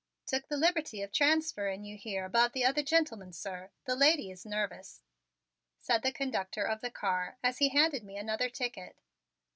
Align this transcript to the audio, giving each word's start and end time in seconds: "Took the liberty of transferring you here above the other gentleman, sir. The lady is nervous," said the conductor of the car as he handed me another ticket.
"Took 0.25 0.47
the 0.47 0.57
liberty 0.57 1.03
of 1.03 1.11
transferring 1.11 1.83
you 1.83 1.95
here 1.95 2.25
above 2.25 2.53
the 2.53 2.65
other 2.65 2.81
gentleman, 2.81 3.33
sir. 3.33 3.69
The 3.85 3.95
lady 3.95 4.31
is 4.31 4.47
nervous," 4.47 5.03
said 5.77 6.01
the 6.01 6.11
conductor 6.11 6.63
of 6.63 6.81
the 6.81 6.89
car 6.89 7.37
as 7.43 7.59
he 7.59 7.69
handed 7.69 8.03
me 8.03 8.17
another 8.17 8.49
ticket. 8.49 8.95